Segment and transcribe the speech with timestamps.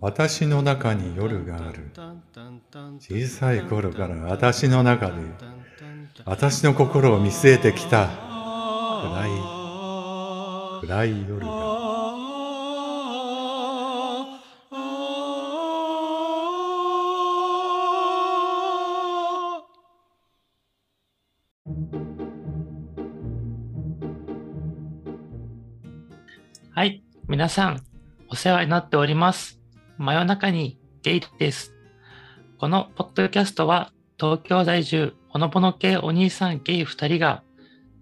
[0.00, 1.90] 私の中に夜がある。
[2.98, 5.14] 小さい頃から私の中で
[6.24, 11.93] 私の心を見据えてきた暗い暗い夜が。
[27.34, 27.82] 皆さん、
[28.28, 29.58] お世話になっております。
[29.98, 31.74] 真夜中にゲイです。
[32.58, 37.42] このポッドキャストは、東京在住、ほのぼの系お兄さんゲイ2人が、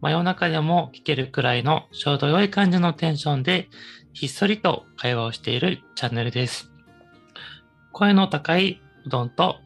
[0.03, 3.71] 真夜中でも聞けるくらいのちょうど良い感じのテンションで、
[4.13, 6.71] ひっそりと会話をしているチャンネルです。
[7.93, 9.57] 声の高いうどんと、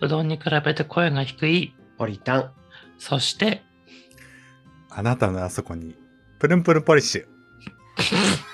[0.00, 2.52] うどんに比べて声が低い、ポリタン。
[2.98, 3.64] そして、
[4.90, 5.96] あなたのあそこに
[6.38, 7.26] プルンプルンポリッシュ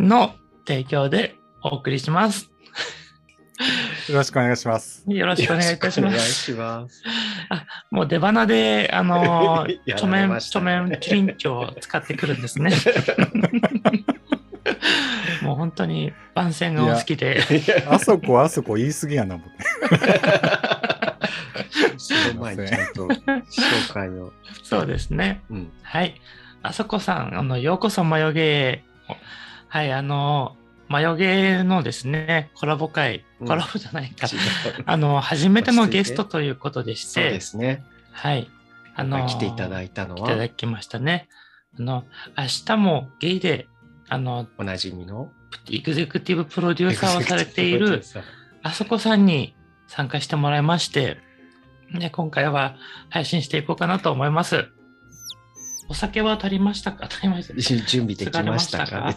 [0.00, 0.34] の
[0.66, 2.50] 提供でお送りします。
[4.08, 6.54] よろしくお願いしますよろしくお願いいたします。
[6.54, 7.02] ます。
[7.90, 12.72] もう出花で、あのー、 や著名、られました著ね名キリンチョを使ってくるんですね。
[15.42, 17.40] もう本当に番宣がお好きで。
[17.86, 19.50] あそこあそこ言い過ぎやな僕
[21.98, 24.32] その前にちゃんと紹介を。
[24.64, 25.42] そうですね。
[25.50, 25.72] うん。
[25.82, 26.20] はい。
[26.62, 29.14] あそこさん、あの、ようこそマヨゲー。
[29.70, 30.56] はい、あの、
[30.88, 34.26] マヨゲーのですね、コラボ会、うんコラボじゃないか。
[34.26, 34.36] 違
[34.80, 37.84] う あの、初めてのゲストということでしそうて、ですね。
[38.10, 38.50] はい。
[38.96, 41.28] あの、来ていただいたのいただは、きましたね。
[41.78, 42.04] あの、
[42.36, 43.68] 明日もゲイで、
[44.08, 45.30] あの、おなじみの？
[45.70, 48.02] エグゼクティブプロデューサーをされている、
[48.64, 49.54] あそこさんに
[49.86, 51.18] 参加してもらいまして、
[51.94, 52.74] で今回は
[53.08, 54.68] 配信していこうかなと思います。
[55.90, 57.06] お酒は足りましたか？
[57.10, 59.12] 足りました準備できましたか？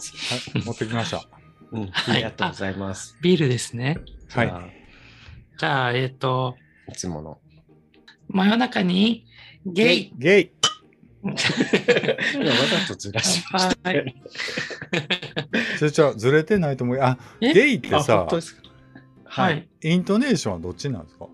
[0.66, 1.18] 持ってきました
[1.72, 1.88] にうん。
[1.92, 3.18] はいありがとうございます。
[3.22, 3.98] ビールですね。
[4.32, 4.54] はい
[5.60, 6.58] じゃあえっ、と、
[6.90, 7.40] いつもの。
[8.28, 9.26] 真夜中に
[9.66, 10.12] ゲイ。
[10.18, 10.52] ゲイ
[11.24, 14.16] 今わざとずらしましたよね。
[15.78, 17.54] それじゃあずれてないと思うあえ？
[17.54, 18.28] ゲイってあ、さは
[19.26, 19.90] はいい。。
[19.92, 21.28] イントネーションはどっちなんですか？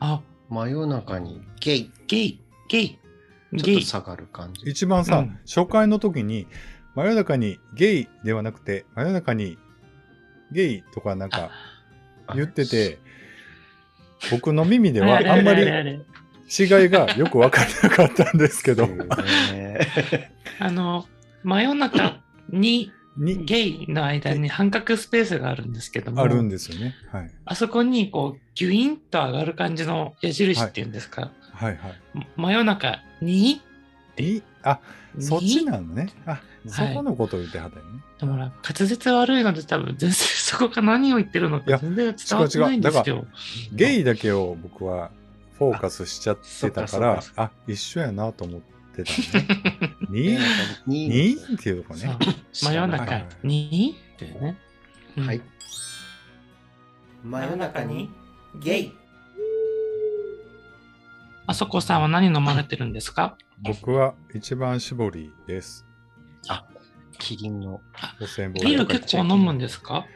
[0.00, 1.90] あ、真夜中にゲイ。
[2.06, 2.98] ゲイ、ゲイ、
[3.56, 3.86] ちょっと。
[3.86, 4.70] 下がる感じ。
[4.70, 5.38] 一番さ、うん。
[5.46, 6.46] 初回の時に
[6.94, 9.58] 真夜中にゲイではなくて真夜中に
[10.52, 11.50] ゲイとかなんか
[12.34, 12.98] 言ってて
[14.30, 18.86] 僕の耳ではあんまり違いがよく分からなかったんですけど。
[18.86, 19.78] ね。
[20.58, 21.06] あの、
[21.44, 22.20] 真夜中
[22.50, 23.44] にに。
[23.44, 26.94] ゲイの間に半角スペースがあるんですけども、あるんですよね。
[27.10, 31.78] はい、あそこにこうギュインと上がる感じの矢印っていうんですか、はい、はい
[32.36, 33.60] 真夜中に？
[34.16, 34.80] いあ
[35.18, 36.08] そっちなのね。
[36.26, 38.00] あ、いそこのことを言ってはったよね。
[38.20, 43.26] でもな滑舌悪いので多分全然そこが何を言ってるのか全然伝わってないんです違うよ。
[43.72, 45.10] ゲイだけを僕は
[45.54, 48.60] フォーカスしちゃってたからあ一緒やなと思っ
[48.94, 49.12] てた。
[50.10, 50.38] に
[50.86, 52.16] ににっていうとこそうね。
[52.52, 53.96] 真夜中に？
[54.14, 54.56] ってね。
[55.16, 55.40] うんはい。
[57.24, 58.10] 真夜中に？
[58.60, 58.92] ゲイ。
[61.48, 63.36] あそこさんは何飲まれてるんですか？
[63.62, 65.84] 僕は一番搾りです。
[67.18, 67.80] キリンの。
[68.20, 70.06] 5000ビール結構飲むんですか？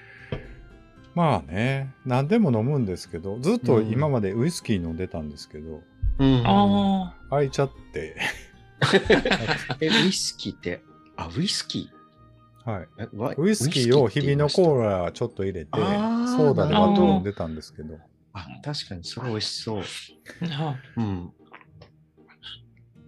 [1.14, 3.90] まあね、何でも飲むんですけど、ずっとうん。
[3.90, 5.80] 今までウイスキー飲んでたんですけど、
[6.18, 6.42] うん。
[6.46, 8.16] あ開いちゃって、
[9.80, 10.82] え、ウイスキーって、
[11.16, 11.90] あ、ウイスキ
[12.64, 12.82] はい。
[12.82, 15.12] ーえわウイスキーを日々のコーラ。
[15.12, 17.98] ちょっと入れて、ソーダで割って飲んでたんですけど、
[18.34, 19.82] あ、確かにそれ美味しそう。
[20.50, 21.32] あ、あうん。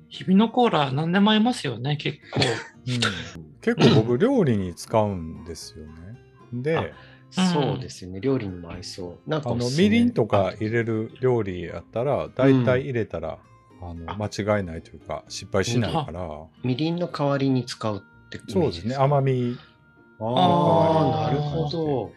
[0.09, 2.41] 日々のコーラ何でも合いますよね、結構。
[2.87, 5.93] うん結構僕料理に使うんですよね。
[6.53, 6.93] で、
[7.31, 8.21] そうですよね。
[8.21, 9.31] 料理にも合いそう。
[9.31, 13.39] なんかあのみりんとか入れる料理やったら、だいたい入れたら、
[13.81, 19.57] あの間違いないというか、失敗しないから、みりんの代わりに使うってイメージそうですね、甘み
[20.21, 22.13] ああーあ、なるほど。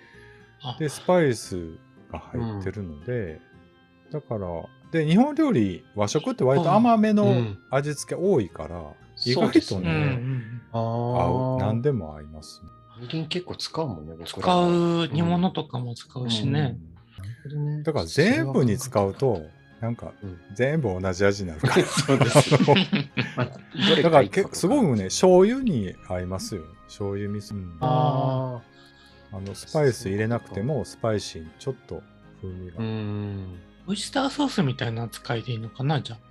[0.63, 1.57] あでスパイス
[2.11, 3.39] が入ってるので、
[4.11, 4.47] だから
[4.91, 7.57] で日本料理和食って割と甘めのうん。
[7.69, 8.83] 味付け多いから、う
[9.15, 9.35] ですね。
[9.35, 10.61] 外とね、うんうん。
[10.71, 11.55] あ合う。
[11.55, 11.65] あ。
[11.65, 12.61] 何でも合います、
[12.99, 16.77] みりん結構使うもんね、使う煮物とかも使うしね。
[17.51, 17.83] うん。
[17.83, 19.49] だから全部に使うと
[19.81, 20.37] なんかうん。
[20.53, 21.83] 全部同じ味になるから。
[21.85, 22.49] そうです
[24.01, 26.63] だからすごくね醤油に合いますよ。
[26.87, 27.77] 醤油味噌、うん。
[27.81, 28.61] あ
[29.31, 32.01] あのスパイス入れなくてもスパイシーにちょっと
[32.41, 32.83] 風味が、あ。
[32.83, 33.59] うん。
[33.87, 36.27] オイスターソースみたいな扱いでいいのかなじゃあ。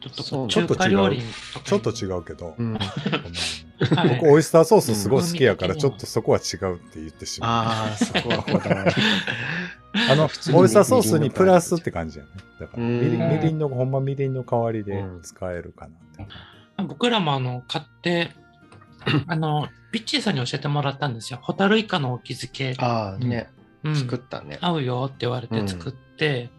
[0.00, 1.22] ちょっとそう中華料理
[1.54, 7.50] とかちょっと違うけど、うん、 はい僕オイスターソースすごい好きやからうんちょっとそこは違うって言ってしまう。
[7.50, 8.92] ああ、そこはこだわり。
[10.10, 12.30] あの普通にオイスターソースにプラスって感じやね。
[12.60, 16.84] だからうんみりんみりんのほんまみりんの代わりで使えるかなって。
[16.86, 18.32] 僕らもあの買って、
[19.26, 21.38] あの、ピッチーさんに教えてもらったんですよ。
[21.40, 23.48] ホタルイカの沖漬け、ああ、ね、
[23.84, 24.58] うん作ったね。
[24.60, 26.50] 合うよって言われて作って、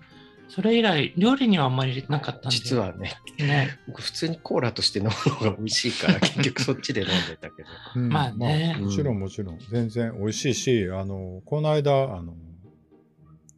[0.47, 2.49] それ以来、料理にはあんまり入れてなかったんで。
[2.51, 3.77] 実はね、ね。
[3.87, 5.11] 僕普通にコーラとして飲む
[5.45, 7.69] のが美味しいから、 結局そっちで飲んでたけど。
[7.97, 12.35] うんまあねもちろんもちろん全然美味しいし、あのこの間あの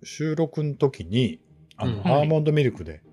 [0.01, 1.39] 収録の時に
[1.75, 3.03] あの、うんアーモンドミルクでこ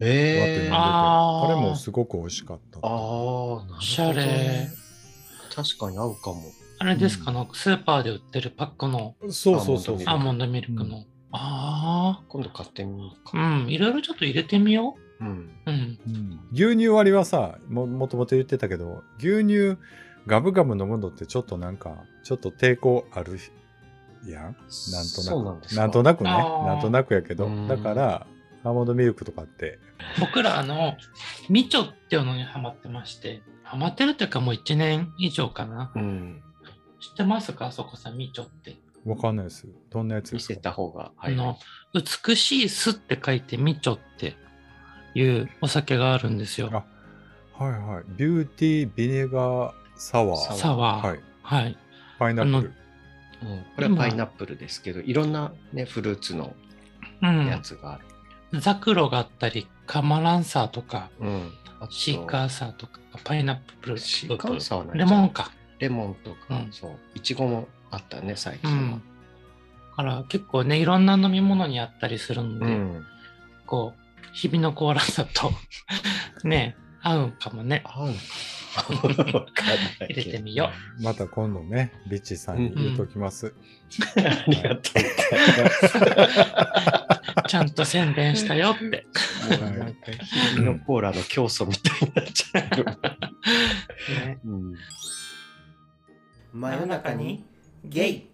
[0.00, 0.74] うやって飲んでて、ええー。
[0.74, 2.78] あれもすごく美味しかった。
[2.78, 3.76] ああ、なるほど、ね。
[3.76, 4.85] おしゃれ。
[5.56, 6.42] 確かに合うかも。
[6.78, 11.04] あれですか、あのスーパーで売ってるパックのそうそうそうアーモンドミルクの。
[11.32, 13.38] あ今度買ってみようあ、か。
[13.38, 15.24] うん、いろいろちょっと入れてみよう。
[15.24, 15.28] ん。
[15.66, 15.70] う。
[15.70, 15.98] うん。
[16.06, 16.40] うん。
[16.52, 19.78] 牛乳割りはさももともと言ってたけど牛乳
[20.26, 23.38] ガブガブ飲むのってちょっとなんかちょっと抵抗ある
[24.26, 24.42] やん？
[24.42, 25.80] なんとそうなくなんですか？
[25.80, 26.30] なんとなくね。
[26.30, 27.46] なんとなくやけど。
[27.46, 27.68] うん。
[27.68, 28.26] だから
[28.66, 29.78] アーモンドミルクとかって
[30.20, 30.96] 僕ら、あの、
[31.48, 35.92] みちょっていうのにハマってまして、ハマってるっていうかもう1年以上かな。
[35.94, 36.42] うん。
[37.00, 37.66] 知ってますか？
[37.66, 38.76] あそこさん、みちょって。
[39.04, 40.52] わかんないですどんなやつですか？
[40.54, 41.36] 見せた方があ早い。
[41.36, 41.56] の、
[42.26, 44.34] 美しい酢って書いてみちょって
[45.14, 46.70] いうお酒があるんですよ。
[46.72, 46.84] あ
[47.64, 51.08] はいはいビューティービネガーサワーサワー。
[51.08, 51.78] はいはい。
[52.18, 52.72] パイナップル
[53.42, 56.54] うん、これはパイナップルですけど、いろんな、ね、フルーツの
[57.22, 57.46] うん。
[57.46, 58.05] やつがある。
[58.52, 61.52] ザクロがあったり、カマランサーとか、うん。
[61.80, 65.50] あとシーカーサーとか、パイナップル、シーカーサーレモンか。
[65.78, 66.90] レモンとか、うんそう。
[67.14, 68.90] いちごもあったね、最う近はん。。
[68.92, 68.98] だ
[69.96, 73.06] から結構ね、いろんな飲み物にあったりするので、うん。
[73.66, 75.52] こう、日々のコーラだと
[76.46, 77.82] ね、合うかもね。
[77.84, 78.18] 合うのか
[78.76, 80.70] 入れてみよ
[81.00, 83.54] また今度ねビッチーさんに言うときます、
[84.16, 84.82] ありがとうう。
[87.48, 88.84] ちゃんと宣伝したよって。
[88.84, 88.90] も
[89.56, 90.10] うなんか
[90.54, 92.84] 日々のコーラの教祖みたいになっちゃう。
[94.26, 94.74] ねうん
[96.52, 97.44] 真夜中に
[97.84, 98.30] ゲイ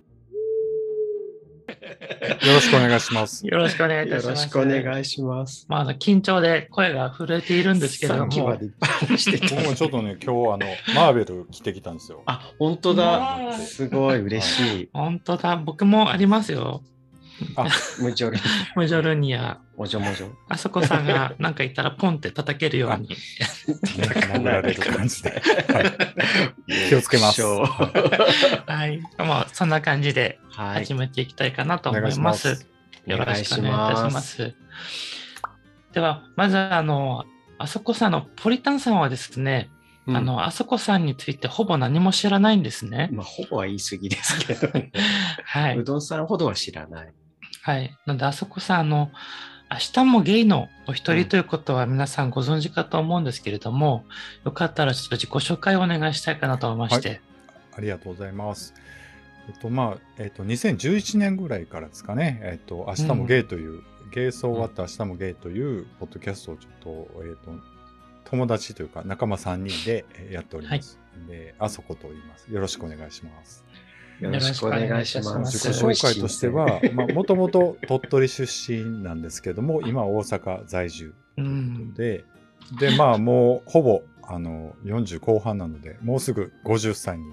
[2.47, 4.45] よろしくお願いしますよろしくお願いいたよします。
[4.45, 5.67] ろしくお願いします。
[5.69, 9.69] まああの、緊張で声が震えているんですけれどもさっきまで、いっぱい話してた僕。
[9.69, 10.59] もちょっとね今日あの
[10.95, 13.53] マーベル着てきたんですよあ、本当うだ。
[13.59, 14.89] すごい嬉しい。
[14.93, 16.83] 本当だ、僕もありますよ。
[18.01, 18.39] ムジョル、
[18.77, 19.61] ムジョルニア。
[19.77, 20.29] もじょもじょ。
[20.49, 23.09] あそこさんがなんか言ったらポンって叩けるように。
[23.09, 23.17] ね
[23.67, 25.37] 殴られる感じで、は
[26.69, 29.01] い、気をつけますはい。
[29.19, 30.95] まあ、そんな感じで始。
[30.95, 32.31] めていきたいかなと思いま。
[32.31, 32.67] ますす
[33.07, 34.55] よろしくお願いいたします。
[35.93, 37.25] では、まず、あの、
[37.59, 39.71] あそこさんのポリタンさんはですね、
[40.07, 43.09] うんあの、あそこさんについてほぼ何も知らないんですね。
[43.13, 44.91] まあ、ほぼは言い過ぎですけどね。
[45.45, 45.79] はい。
[45.79, 47.13] うどんさんほどは知らない。
[47.63, 47.97] はい。
[48.07, 49.11] なので、あそこさん、あの、
[49.71, 54.05] 明日もゲイのお一人ということは皆さんご存知かと思うんですけれども、
[54.45, 57.23] よかったらちょっと自己紹介をお願いしたいかなと思いまして。
[57.75, 58.75] ありがとうございます。
[59.49, 62.41] えっとまあえっと2011年ぐらいからですかね。
[62.43, 63.83] えっと明日もゲイという、
[64.13, 67.53] ゲイソー終わった明日もゲイというポッドキャストをちょっとえっと
[68.25, 70.99] 友達というか仲間3人でえーやっております。
[71.29, 72.53] であそこと言います。
[72.53, 73.65] よろしくお願いします。
[74.23, 75.33] よろしくお願いしま。
[75.33, 81.95] よろし自己紹介としては、まあもともと鳥取出身なんですけども、今大阪在住うん。
[81.95, 82.25] で、
[82.79, 87.25] で、まあもうほぼあの40後半なので、もうすぐ50歳に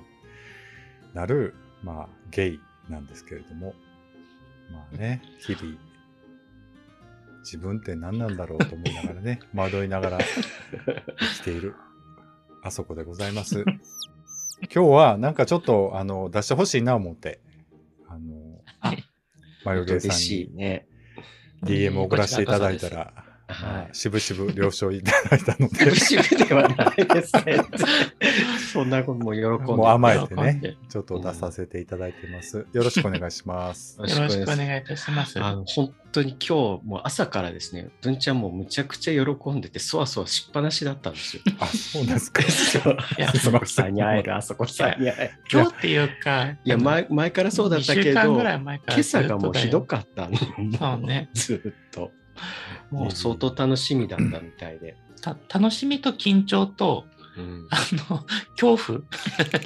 [1.14, 1.54] なる、
[1.84, 3.74] まあゲイなんですけれども、
[4.72, 5.78] まあね、日々、
[7.44, 11.76] 自分って何なんだろうと思いながらね、惑いながら生きている、
[12.64, 13.64] あそこでございます。
[14.62, 17.40] 今日はなんかちょっとあの出してほしいな思って、
[18.08, 19.04] あの、はい。
[19.64, 20.88] マヨゲーさん嬉しいにね。
[21.64, 23.88] DM を送らせていただいたら、まはい。
[23.90, 27.58] あしぶしぶ了承いただいたので、苦しみではないですね。
[28.72, 29.74] そんなことも喜んで。
[29.76, 32.68] もう甘えてね、ちょっと出させていただいてます。
[32.72, 34.00] よろしくお願いします。
[34.00, 35.42] よよろしくおい願いいたします。
[35.42, 41.44] あの本当に今日もう朝からですね、文ちゃんもむちゃくちゃ喜んでて、そわそわしっぱなしだったんですよ。
[41.60, 42.44] あ、そうなんですか。
[42.44, 45.32] そういやあそこさんに会える、あそこさんに会える。
[45.52, 50.38] 今日っていうか、いや前、前からそうだったけ2週間ど、今朝がもうひどっかったの。
[50.38, 52.12] そうね ずっと。
[52.92, 54.96] もう相当楽しみだったみたいで。
[55.22, 57.06] た楽しみと緊張と、
[57.38, 57.78] うん、あ
[58.10, 58.26] の、
[58.60, 59.02] 恐怖？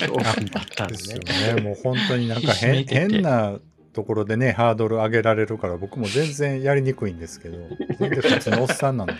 [0.07, 1.53] 今日だったんでですよね。
[1.55, 1.61] ね。
[1.61, 3.59] もう本当になんか変変な
[3.93, 7.57] ところでね、ハードル上げられるから、僕も全然やりにくいんですけど、
[7.99, 9.13] 全然普通のおっさんなんで。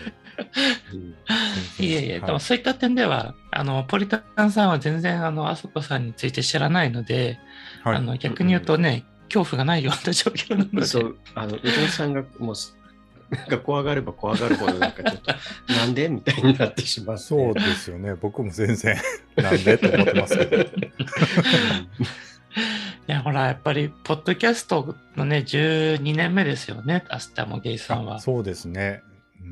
[0.92, 1.14] うん
[1.78, 7.38] いえいえ、はいでもそういった点では、あの、ポリタンさんは全然、あの、あそこさんについて知らないので、
[7.82, 12.76] はいあの、逆に言うとね、恐怖がないような状況なので、そう、あの、うどんさんがもうす、
[13.30, 15.32] なんか怖がれば怖がるほど、なんかちょっと、
[15.72, 17.22] なんでみたいになってしまって。
[17.22, 18.14] そうですよね。
[18.14, 18.96] 僕も全然、
[19.36, 20.62] なんでと思ってますけど。
[20.62, 20.66] い
[23.06, 28.20] や、ほら、やっぱり、ポッドキャストのね、12年目ですよね、アスタもゲイさんは。
[28.20, 29.02] そうですね。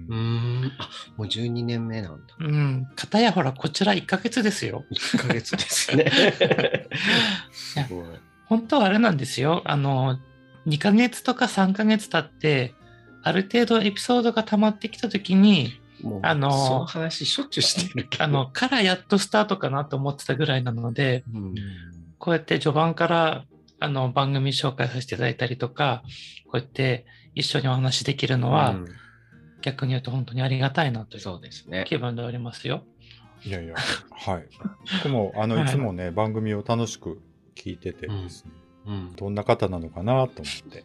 [0.08, 0.72] うーん。
[0.78, 2.34] あ、もう12年目なんだ。
[2.38, 2.86] うん。
[2.96, 4.84] かたやほら、こちら1ヶ月ですよ。
[4.90, 6.10] 1ヶ月ですね。
[7.52, 8.06] すごい。
[8.46, 9.62] 本当はあれなんですよ。
[9.64, 10.18] あの、
[10.66, 12.74] 2ヶ月とか3ヶ月経って、
[13.22, 15.80] ある程度エピソードが溜まってきたときに、
[16.22, 18.24] あのその話しょっちゅうしてるけど。
[18.24, 21.54] あの、からやっとスタートかなと思ってたぐらいなので、うん、
[22.18, 23.44] こうやって序盤から
[23.78, 26.02] あの番組紹介させていただいたりとか、
[26.44, 28.86] こうやって一緒にお話しできるのは、うん
[29.62, 31.84] 逆に言うと本当にありがたいなというそうですね。
[31.86, 32.84] 気分でおりますよ。
[33.44, 33.74] いやいや、
[34.10, 34.48] はい。
[35.04, 37.20] 僕も、あの、はいいつもね、番組を楽しく
[37.56, 38.50] 聞いててですね、
[38.86, 40.84] うん、どんな方なのかなと思って、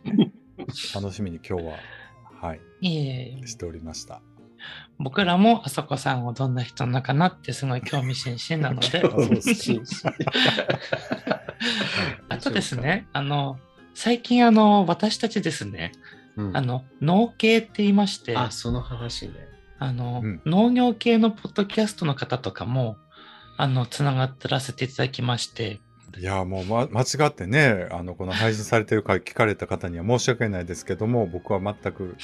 [0.95, 1.73] 楽しみに今日は、
[2.41, 4.21] はい、いえいえしておりました。
[4.99, 9.03] 僕らもあそこさんをどんな人なのかなってすごい興味津々なので、
[12.29, 13.57] あとですね、あの、
[13.93, 15.91] 最近あの、私たちですね、
[16.35, 16.57] うん。
[16.57, 19.33] あの、農系って言いまして、あ、その話ね。
[19.79, 20.41] あの、うん。
[20.45, 22.97] 農業系のポッドキャストの方とかも、
[23.57, 25.79] あの、つながってらせていただきまして、
[26.19, 32.15] いや、もう、ま、間違ってね、あの、この配信されてる回聞かれた方には申し訳ないですけども、 僕は全く、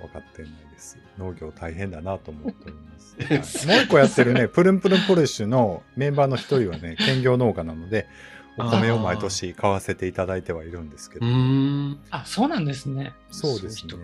[0.00, 0.98] あの、分かってないです。
[1.18, 3.16] 農業大変だなと思っております。
[3.18, 8.08] はいもう一個やってるね、プルンプルンポリッシュのメンバーの一人はね、 兼業農家なので、
[8.56, 11.98] お米を毎年買わせていただいてはいるんですけど、ん。
[12.10, 13.12] あ、そうなんですね。
[13.30, 13.94] そうですね。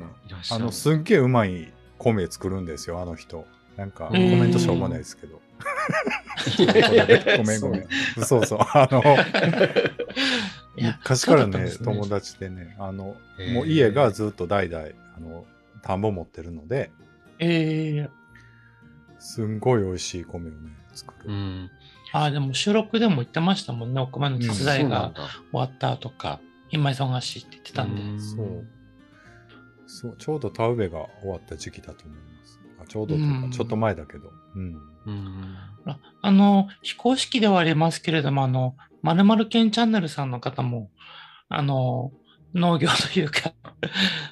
[0.50, 3.46] あの、すっげえうまい米作るんですよ、あの人。
[3.76, 5.40] なんか、コメントしょうもないですけど。
[7.38, 7.87] ごめんごめん。
[8.25, 8.59] そうそう。
[8.61, 9.02] あの、
[10.76, 13.16] いや昔からねそうだったんです友達でね、あの、
[13.52, 14.85] もう家がずっと代々、
[15.16, 15.44] あの、
[15.82, 16.90] 田んぼ持ってるので、
[17.38, 18.11] えー、
[19.18, 21.30] すんごい美味しい米をね、作る。
[21.30, 21.70] うん。
[22.12, 28.02] あ、でも収録でも言ってましたもんね、お米の手伝いがだ終わったとか、今忙しいって言ってたんで。
[28.02, 28.66] うんそう。
[29.87, 32.61] そう、ちょうど田植えが終わった時期だと思います。
[32.80, 34.32] あちょうどというか、うんちょっと前だけど。
[34.54, 34.80] うん。
[35.06, 35.56] うん。
[35.87, 40.90] ああの、非公式ではありますけれども、あの、まるまるけんチャンネルさんの方も、
[41.49, 42.12] あの、
[42.54, 43.52] 農業というか、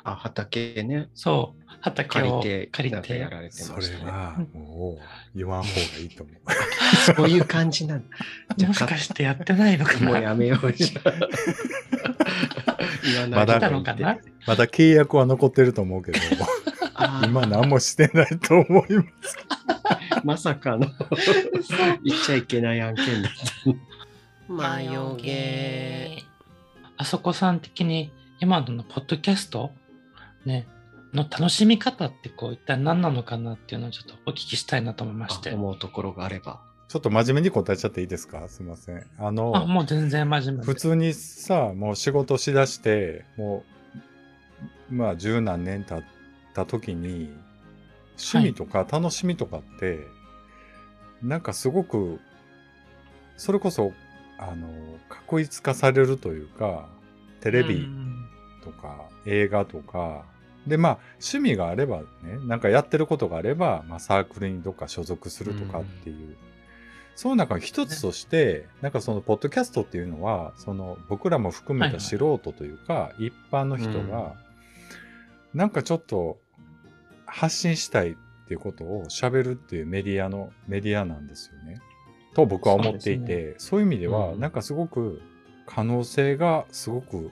[0.05, 1.09] あ、畑ね。
[1.15, 4.05] そう、畑を借りて、借りなんかやて、られてそましたね。
[4.05, 6.37] れは、もう、言わん方がいいと思う。
[7.17, 8.17] そういう感じなんだ。
[8.57, 10.07] じゃあもしかしてやってないのかな？
[10.07, 11.15] もうやめようじゃん。
[13.05, 13.71] 言わないまだ
[14.47, 16.19] まだ契約は残ってると思うけど、
[17.25, 19.37] 今何もしてないと思います。
[20.25, 20.87] まさかの
[22.05, 23.33] 言っちゃいけない案件だっ
[24.49, 24.53] た。
[24.53, 26.25] マヨゲ
[26.97, 28.11] あそこさん的に
[28.41, 29.73] 今のポッドキャスト？
[30.47, 30.67] ね、
[31.13, 35.51] の楽しみ方ってこう一体何なのかなっていうのをちょっとお聞きしたいなと思いまして。
[35.51, 36.61] あ思うところがあれば。
[36.89, 38.49] ちょっと真面目に答えちゃっていいですか？
[38.49, 39.05] すいません。
[39.19, 43.63] あの、あ、もう全然真面目で普通にさ、もう仕事しだして、も
[44.91, 46.05] う、まあ十何年経っ
[46.55, 47.31] た時に、
[48.19, 50.07] 趣味とか楽しみとかって、
[51.23, 52.21] なんかすごく、
[53.37, 53.93] それこそ、
[54.39, 54.69] あの、
[55.09, 56.89] 確一化されるというか、
[57.41, 58.29] テレビうん
[58.63, 60.25] とか映画とか、
[60.67, 66.37] でまあ趣味があればね、なんかやってることがあれば、まあサークルにどっか所属するとかっていう、
[67.17, 74.35] その中の一つとして、なんかそのポッドキャストっていうのは、その僕らも含めた素人というか、一般の人が、
[75.55, 76.39] なんかちょっと
[77.29, 78.15] 発信したいっ
[78.49, 81.81] ていうことを喋るっていうメディアのメディアなんですよね。
[82.35, 84.41] と僕は思っていて、そういう意味では、うん。
[84.41, 85.21] なんかすごく
[85.67, 87.31] 可能性がすごく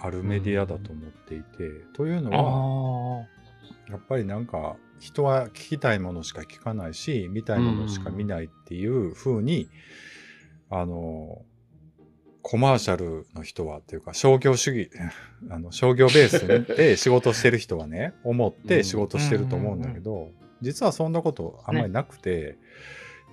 [0.00, 9.68] あるメディアだと思っていて、というのは、あやっぱりなんか人は聞きたいものしか聞かないし見たいものしか見ないっていう風に、
[10.70, 11.42] あの
[12.48, 14.88] コマーシャルの人はっていうか商業主義
[15.50, 22.56] あの商業ベースで仕事してる人はね 思って仕事してると思うんだけど、実はそんなことあんまりなくて、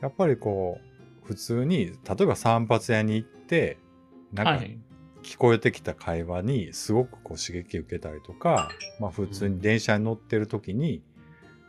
[0.02, 0.80] やっぱりこ
[1.24, 3.78] う普通に例えば散髪屋に行って
[4.34, 4.80] なんかはい。
[5.22, 11.02] 聞こえてきた会話にすごくこう刺激受けたりとか、まあ、普通に電車に乗ってる時に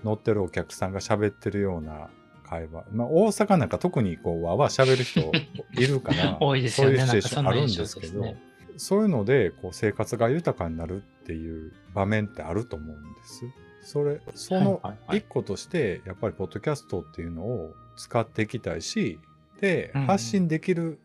[0.02, 2.10] 乗ってるお客さんが喋ってるような
[2.48, 5.32] 会話、まあ、大阪なんか特にこうわわ喋る人
[5.80, 6.98] いるかな多いですよね。
[6.98, 8.36] そういうシチュエーションあるんですけどそね。
[8.76, 13.44] そういうのでこう生活が豊かになるっていう場面ってあると思うんです。
[13.82, 14.80] それその
[15.12, 19.18] 一個としてやっぱりポッドキャストっていうのを使っていきたいし
[19.60, 20.06] でうんうん。
[20.06, 20.98] 発信できる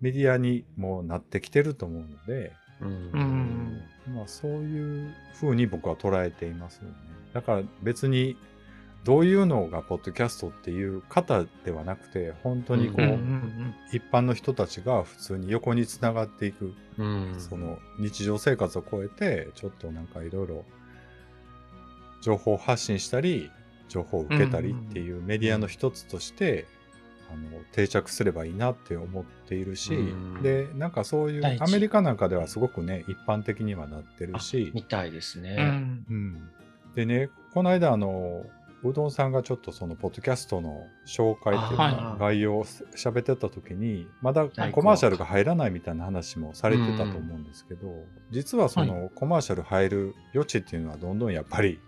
[0.00, 2.88] メディアにもなってきてると思うので、うん。
[2.88, 3.82] うん。
[4.14, 6.94] まあ、そういうふうに僕は捉えていますよね。
[7.32, 8.36] だから別に
[9.04, 13.18] どういうのがポッドキャストっていう方ではなくて本当にこう、
[13.92, 17.34] 一般の人たちが普通に横につながっていく、うん。
[17.38, 20.64] その日常生活を超えてちょっとなんかいろいろ
[22.20, 23.50] 情報発信したり
[23.88, 26.66] 情報を受けたりっていうメディアの一つとして、
[27.32, 30.42] あの定着すればいいなって思っているし、うん。
[30.42, 35.56] でなんかそういうアメリカなんかではすごくね一般的にはなってるし、みたいですね。
[35.58, 36.50] うんうん、
[36.94, 38.44] でねこの間あの
[38.82, 47.88] うどんさんがちょっとそのポッドキャストの紹介っていうか、は概要を喋ってた時にまだはいコマーシャルが入らないみたいな話もされてたと思うんですけど、
[48.30, 51.78] 実はそのコマーシャル入る余地っていうのはどんどんやっぱり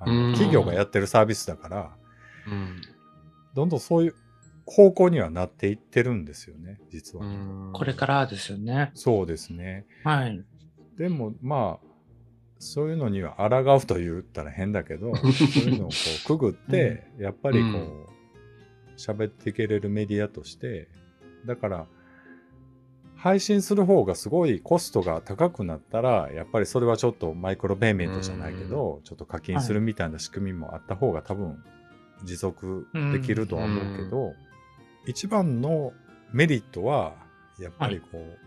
[0.00, 1.90] あのうん企業がやってるサービスだから
[2.46, 2.80] うん
[3.54, 4.14] どんどんそういう
[4.66, 7.26] 方向にはなっていってるんですよね実は。
[7.26, 8.92] うんこれからですよね。
[8.94, 9.86] そうですね。
[10.04, 10.42] はい。
[10.96, 11.89] でもまあ
[12.60, 15.30] そういうのには抗うと言ったら変だけど そう
[15.64, 20.88] いうのをこうくぐって、やっぱりこう喋っていけれるメディアとして
[21.46, 21.86] だから
[23.16, 31.62] 配信する方がすごいコストが高くなったらやっぱりそれはちょっとマイクロペイメントじゃないけど、ちょっと課金するみたいな仕組みもあった方が多分
[32.24, 34.34] 持続できるとは思うけど、
[35.06, 35.92] 一番の
[36.32, 37.14] メリットは
[37.58, 38.38] やっぱりこう、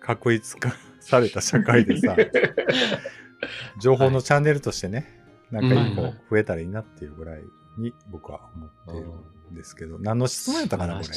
[0.00, 2.16] 確一化された社会でさ
[3.80, 5.06] 情報のチャンネルとしてね、
[5.50, 7.42] なんか一個増えたらいいなっていうぐらい
[7.78, 9.08] に僕は思っている
[9.52, 11.08] んですけど、何の質問やったかな、これ。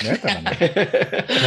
[0.00, 0.50] 何やったかな。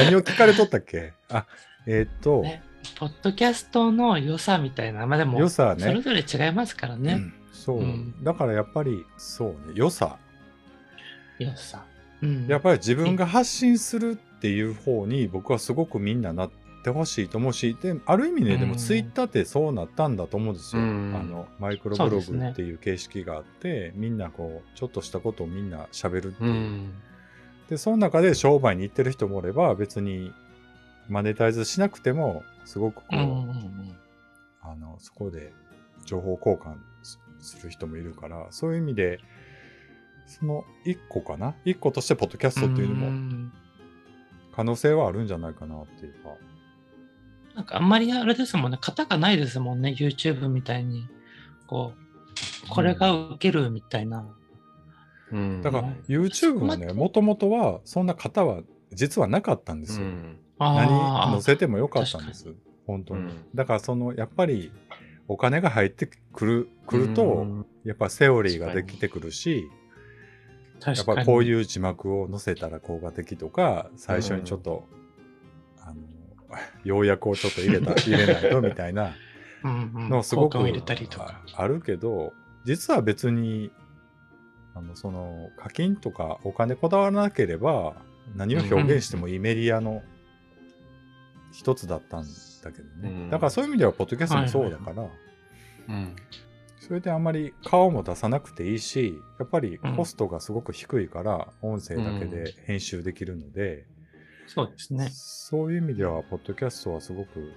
[0.04, 1.14] 何を聞かれとったっけ？
[1.30, 1.46] あ、
[1.88, 2.64] えーっと、ね
[3.00, 5.84] ポッドキャストの良さみたいな、まあでも、良さはね。
[5.84, 7.14] それぞれ違いますからね。
[7.14, 8.24] うんそう、うん。
[8.24, 10.18] だからやっぱりそうね良さ。
[11.40, 11.84] 良さ。
[12.22, 12.48] うん。
[12.48, 21.15] やっぱり自分が発信するっていう方に僕はすごくみんななってほしいと思うしである意味ね、でもうんツイッターってそうなったんだと思うんですよ、うん。
[21.15, 26.93] あのマイクロブログっていう形式があって、みんなこうちょっとしたことをみんな喋るっていう、うん。
[27.69, 30.32] でその中で商売に行ってる人もおれば別に
[31.08, 33.15] マネタイズしなくてもすごくこう、
[34.62, 35.54] あのそこで
[36.06, 39.19] 情報交換すする人もいるからそういう意味で
[40.28, 41.56] その一個かな？
[41.65, 43.54] 一個としてポッドキャストっていうのもん。
[44.56, 46.30] 可能性はあるんじゃないかなっていうか
[47.56, 51.08] なんかあんまりあれですもんね、型がないですもんね、YouTube みたいに。
[51.68, 54.26] こう、これが受けるみたいな。
[55.32, 55.62] うん。
[55.62, 55.96] だからうん。
[56.08, 60.38] YouTube もねもともとはそんな型は実はなかったんですよ、うん。
[60.60, 62.54] 何あ載せてもよかったんです。
[62.86, 63.30] 本当に、うん。
[63.56, 64.72] だからそのやっぱり
[65.28, 67.65] お金が入ってくるくると、うん。
[67.84, 69.70] やっぱセオリーができてくるし、
[70.84, 71.24] あ、やっぱ。
[71.24, 74.94] こういう字幕を載せたら効果的とか最初にちょっと、あ
[76.49, 79.15] の要約をちょっと入れた 入れないとみたいな。
[79.63, 81.41] のすごく効果を入れたりとか。
[81.55, 82.34] ああるけど
[82.65, 83.71] 実は別に
[84.75, 87.95] あのその課金とかお金こだわらなければ
[88.36, 90.03] 何を表現してもいいメディアの
[91.51, 92.25] 一つだったん
[92.63, 93.29] だけどね、うん。
[93.29, 95.03] だからそういう意味ではポッドキャストもそうだから、
[95.88, 96.15] うん
[96.86, 103.88] それであんまり顔も出さなくていいしやっぱりコストがすごく低いから音声だけで編集できるので、
[104.47, 105.10] そうですね。
[105.12, 107.51] そういう意味ではポッドキャストはすごく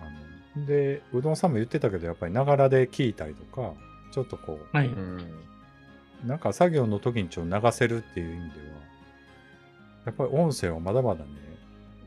[0.00, 3.72] あのでうどんさんも言ってたけどやっぱりながらで聞いたりとか
[4.12, 4.86] ちょっとこはい。
[4.86, 5.20] うん
[6.24, 8.66] うなんか作業の時にちょっと流せるっていう意味では
[10.06, 11.30] やっぱり音声はまだまだね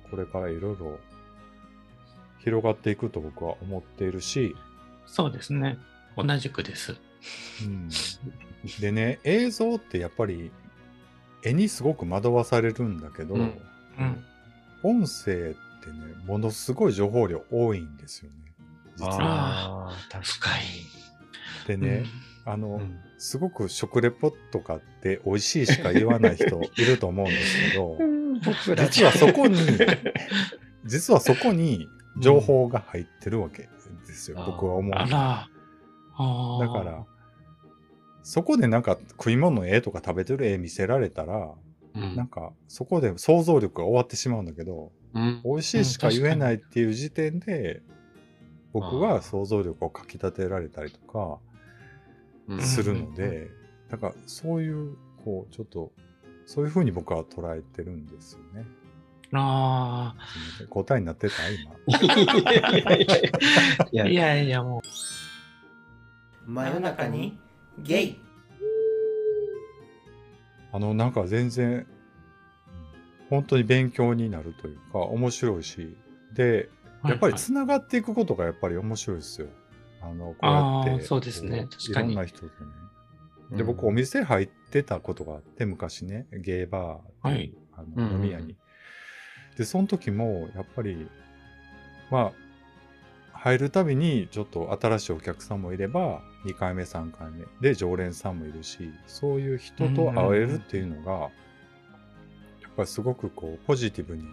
[0.09, 0.97] これからいろいろ
[2.39, 4.55] 広がっていくと僕は思っているし、
[5.05, 5.77] そうですね。
[6.17, 6.95] 同じくです。
[7.63, 7.89] うん、
[8.79, 10.51] でね映像ってやっぱり
[11.43, 13.41] 絵にすごく惑わされるんだけど、うん。
[13.41, 14.23] うん。
[14.83, 18.37] 音声ってねものすごい情報量多いんですよね。
[18.97, 19.15] 実は。
[19.19, 20.59] ああ、確深い。
[21.67, 22.05] でね、
[22.45, 22.99] あの、うん。
[23.19, 27.97] すごく食レポとかって美味しいしか言わない人 いると思うんですけど
[28.87, 29.57] 実はそこに
[30.85, 31.89] 実はそこに
[32.21, 33.69] 情報が入ってるわけ
[34.07, 34.45] ですよ、うん。
[34.45, 35.49] 僕は思うあら。
[36.15, 36.65] あー。
[36.65, 37.05] だから
[38.23, 41.53] そこでなんか食い物の絵とか食べてる絵見せられたら、
[41.95, 42.15] うん。
[42.15, 45.41] なんかそこで想像力が終わってしまうんだけどうん。
[45.43, 47.81] 美味しいしか言えないっていう時点で、
[48.73, 51.39] 僕は想像力をかき立てられたりとか
[52.47, 52.61] うん。
[52.61, 53.49] するのうんで、
[53.89, 55.91] だからそういうこうちょっと
[56.45, 58.65] そういうふうに僕は捉えてるんですよね。
[59.31, 61.71] あすいません答えになってた今。
[63.91, 64.07] いやあ。
[64.07, 64.41] いや。
[64.41, 64.81] いや、も
[66.47, 67.37] 真夜中に
[67.83, 68.19] ゲイ
[70.71, 71.87] あの、なんか全然、
[73.29, 75.95] 本当に勉強になるというか、面白いし、
[76.33, 76.69] で、
[77.03, 77.09] う。
[77.09, 79.47] やっぱりはいつながっていくことがやっぱり面白いですよ。
[80.01, 81.05] あの、こうあやーって。
[81.05, 82.51] そうですねこ確かにいろんな人とね。
[83.51, 88.55] で、僕、お店入ってたことがあって、昔ね、ゲーバーっていう、あうんうんうんの飲み屋に。
[89.57, 91.07] で、その時も、やっぱり、
[92.11, 92.31] まあ、
[93.41, 101.29] 入るたびにちょっと新しいお客さんもいれば、2回目、3回目で常連さんもいるし、そういう人と会えるっていうのが、やっ
[102.75, 104.23] ぱりすごくこう、ポジティブに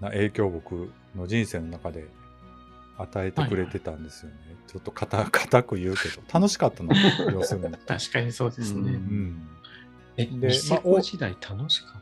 [0.00, 2.08] な影響を僕の人生の中で
[2.98, 4.36] 与えてくれてたんですよね。
[4.66, 6.92] ちょっと固固く言うけど、楽しかったの、
[7.32, 7.74] 要するに。
[7.86, 8.80] 確かにそうですね。
[8.80, 9.48] うんうん。
[10.16, 11.98] え、で店まあ時代楽しかった？
[11.98, 11.99] ん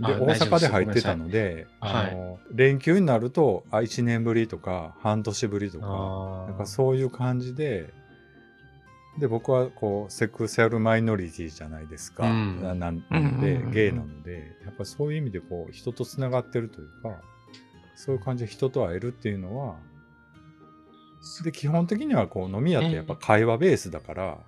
[0.00, 5.86] で、あ大阪で入ってたので、あの、連休になると、あ、1年ぶりとか、半年ぶりとだ。
[5.86, 7.92] か、あなんかそういう感じで、
[9.18, 12.30] で、僕はこう、セクシャルマイノリティじゃないですか。
[12.30, 12.62] うん。
[12.62, 17.20] ななんでゲイなので、やっぱそういう意味でこう、人とつながってるというか、
[17.96, 19.76] そういう感じで人と会えるっていうのは、
[21.42, 24.38] で、基本的にはこう、飲み屋ってやっぱ会話ベースだから、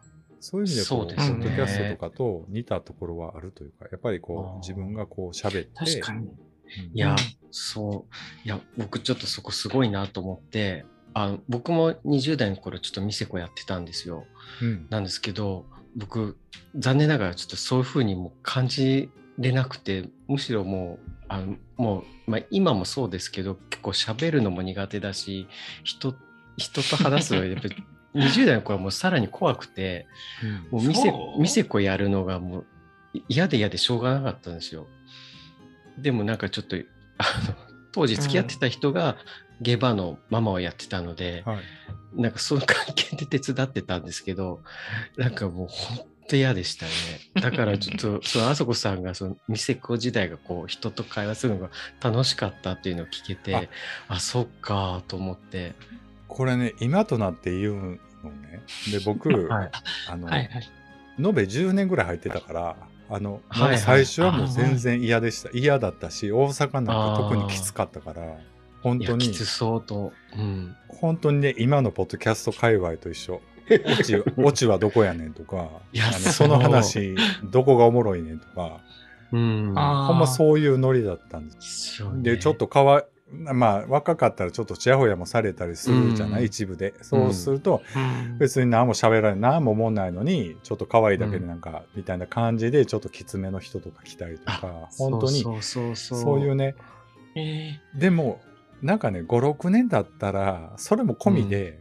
[0.40, 6.26] そういう意味でこう、ポねッドキャストとかと似たところはあるというか、やっぱりこう、自分がこう喋って、確かに。
[6.26, 6.50] うん
[6.94, 7.16] いやうん、
[7.50, 8.46] そう。
[8.46, 14.24] いや、僕ちょっとそこすごいなと思って、あ僕も20代の頃ちょっと店子やってたんですよ。
[14.62, 16.38] うんなんですけど、僕、
[16.76, 25.48] 残念ながらちょっとそういうふうにも感じれなくて、むしろもう、あのもう、まあ、今もそうですけど、結構喋るのも苦手だし、
[25.82, 26.14] 人、
[26.56, 27.76] 人と話すのはやっぱり
[28.14, 30.06] 20代の頃はもうさらに怖くて、
[30.70, 31.40] もう店そう？
[31.40, 32.66] 店子やるのがもう
[33.14, 34.86] い嫌で嫌でしょうがなかったんですよ。
[35.98, 37.54] でもなんかちょっとあの
[37.92, 39.16] 当時付き合ってた人が
[39.60, 41.58] ゲーバーのママをやってたので、はい。
[42.12, 44.62] なんかその関係で手伝ってたんですけど
[45.16, 46.92] なんかもう本当嫌でしたね。
[47.40, 51.70] だからちょっと そのあそこさんがその店子時代がこう人と会話するのが
[52.00, 53.68] 楽しかったっていうのを聞けて
[54.08, 55.74] あそっかと思って。
[56.30, 58.62] これね、今となって言うのね。
[58.90, 59.70] で、僕、 はい
[60.08, 60.70] あの、はいはい。
[61.18, 62.76] 延べ10年ぐらい入ってたから、
[63.10, 65.50] あの、はいはいもう最初はもう全然嫌でした。
[65.52, 68.22] 嫌だったし、大阪なんか特にきつかったから、
[68.82, 70.12] 本当にき、つそうと。
[70.36, 73.40] うん本当にね、今のポッドキャスト界隈と一緒。
[73.98, 78.80] オチ、 オチはどこやねんとか、あのその話、どこがおもろいねんとか、
[79.32, 82.02] うんほんまそういうノリだったんです。
[82.22, 86.46] で、ちょっとかわまあ、若かったらちょっとちやほやもされたりするじゃない、うん。
[86.46, 86.94] 一部で。
[87.02, 87.98] そうすると、う
[88.34, 88.38] ん。
[88.38, 96.40] 別に何も喋らない、何も思わないのに、ちょっと可愛いだけでなんか、みたいな感じで、ちょっときつめの人とか来たりとか、本当に、そうそうそうそう。
[96.40, 96.74] いうね、
[97.36, 98.40] えでも、
[98.82, 101.78] なんかね、5、6年だったら、それも込みで、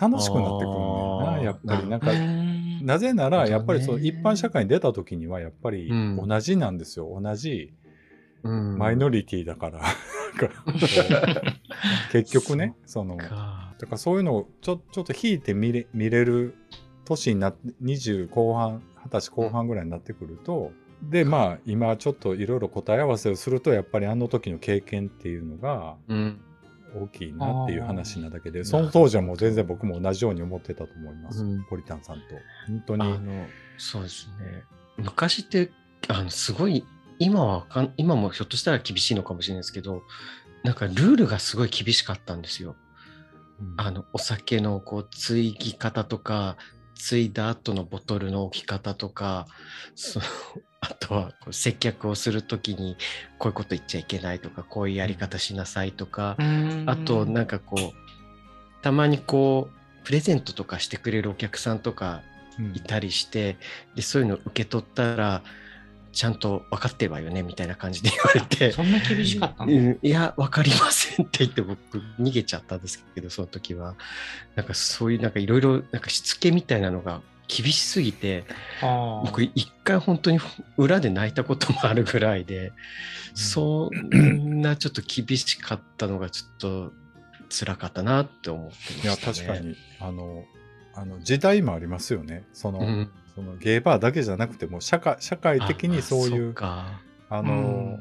[0.00, 1.88] 楽しくなってくるんだよな、やっぱり。
[1.88, 2.50] なんーか、うん
[2.82, 6.28] なぜなら、やっぱりそう、一般社会に出た時には、やっぱりうん。
[6.28, 7.20] 同じなんですよ。
[7.20, 7.74] 同じ
[8.42, 8.78] うん。
[8.78, 9.82] マイノリティだから。
[12.12, 13.74] 結局ね、その、か。
[13.78, 16.54] だからそういうのをちょちょっと引いて見れ見れる
[17.04, 26.40] 年になって20後半20歳後半ぐらいになってくると、でまあ今ちょっといろいろ答え合わせをするとやっぱりあの時の経験っていうのがうん。
[26.92, 28.64] 大きいなっていう話なだけでー。
[28.64, 31.64] その当時はもう全然僕も同じように思ってたと思います、うん。
[31.64, 32.22] ポリタンさんと。
[32.66, 33.02] 本当に。
[33.04, 33.46] あの
[33.78, 34.64] そうですね。
[34.96, 35.70] 昔って
[36.08, 36.84] あのすごい
[37.20, 40.02] 今はわかん今もひょっとしたら厳しいのかもしれないですけど
[40.64, 42.76] なんかルールがすごい厳しかったんですよ。
[43.60, 43.74] うん。
[43.76, 46.56] あのお酒のこうついぎ方とか
[46.94, 49.46] ついだ後のボトルの置き方とか
[49.94, 50.24] その
[50.80, 52.96] あとはこう接客をするときに
[53.38, 56.36] こういうこと言っちゃいけないとかこういうやり方しなさいとか、
[56.86, 62.22] あとなんかこうたまにこうプレゼントとかしてくれるお客さんとか
[62.58, 62.76] うん。
[62.76, 63.56] いたりして
[63.94, 65.42] でそういうの受け取ったら
[66.12, 68.72] ちゃんと分かってるわよねみたいな感じで言われて。
[68.72, 69.72] そんな厳しかったの？
[69.72, 69.98] うん。
[70.02, 73.94] いや、わかりませんって言って僕逃げちゃったんですけど、その時は。
[74.56, 78.44] なんかそういうなんかいろいろなんかしつけみたいなのが厳しすぎて、
[79.24, 80.38] 僕一回本当に
[80.76, 82.72] 裏で泣いたこともあるぐらいで、
[83.34, 86.92] そんなちょっと厳しかったのがちょっと
[87.48, 89.34] 辛かったなって思ってまいやした、ね。
[89.34, 89.58] 確か。
[89.58, 89.76] に。
[90.00, 90.44] あの
[90.94, 92.44] あの時代もありますよね。
[92.52, 97.98] その,、うん、そのゲーバーだけじゃなくても社会社会的にそういうあの、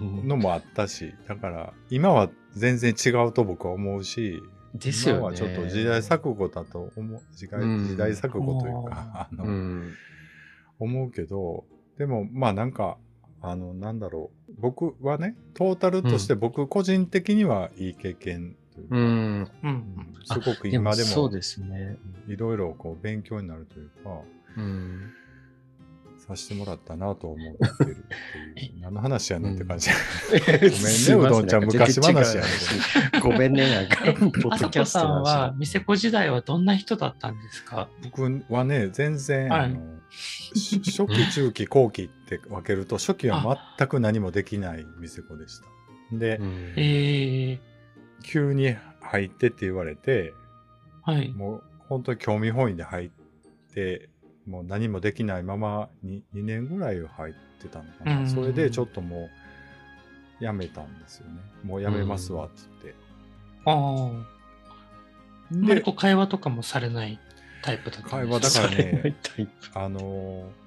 [0.00, 0.26] うん。
[0.26, 4.42] のもあったしだから今は全然違うと僕は思うし
[4.74, 5.20] ですよね。
[5.20, 7.86] 今はちょっと時代錯誤だと思う時代,、うん。
[7.86, 9.94] 時代錯誤というかあの、うん。
[10.78, 11.64] 思うけど
[11.98, 12.96] でもまあなんか
[13.42, 14.52] あのなんだろう。
[14.58, 19.50] 僕はねトータルとして僕個人的にはいい経験というか、うん。
[19.62, 20.14] うん。
[20.24, 21.98] すごく今でもそうですね。
[22.28, 24.22] いろいろこう勉強になるというか
[24.56, 25.12] うん。
[26.18, 28.80] させてもらったなと思ってるっていう。
[28.80, 29.90] 何の話やねんって感じ、
[30.30, 32.48] ごめんねうどんちゃん昔話やね
[33.20, 33.54] ごめん。
[33.54, 33.96] ね、なんか、
[34.30, 36.34] ポッあさこさドキャストんは、店子時代は。
[36.34, 37.88] はどんな人だったんですか？
[38.04, 39.60] 僕はね全然、はい。
[39.64, 45.66] あのし初期中期後期って分けると初期は全く何もできない店子でした。
[46.16, 46.74] で、うん。
[46.76, 47.60] ええ
[48.22, 50.34] 急に入ってって言われて
[51.02, 51.32] はい。
[51.32, 53.10] もう本当に興味本位で入っ
[53.74, 54.08] て
[54.46, 58.28] もう何もできないままに 2, 年ぐらい入ってたのかな、うん。
[58.28, 59.30] それでちょっとも
[60.40, 61.40] うやめたんですよね。
[61.62, 62.94] もうやめますわっつって、
[63.64, 63.74] ああ。
[63.74, 67.20] あんまりでこう会話とかもされない
[67.62, 68.68] タイプだったん会ですか？
[68.68, 69.16] 話だからね
[69.74, 70.62] あのー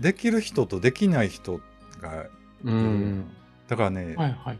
[0.00, 1.60] できる人とできない人
[2.00, 2.26] が
[2.64, 3.30] うん。
[3.68, 4.58] だからね、はいはい。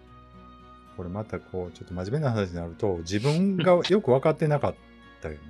[0.97, 4.75] これまたこうちょっと真面目な話になると自分がよく分かってなかっ
[5.23, 5.41] たよね。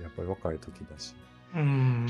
[0.00, 1.14] やっぱり若い時だし。
[1.56, 2.06] うん。